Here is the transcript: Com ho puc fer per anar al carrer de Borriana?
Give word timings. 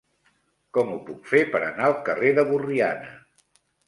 Com 0.77 0.87
ho 0.93 0.95
puc 1.09 1.29
fer 1.33 1.41
per 1.55 1.61
anar 1.65 1.85
al 1.89 1.95
carrer 2.07 2.31
de 2.39 2.47
Borriana? 2.53 3.13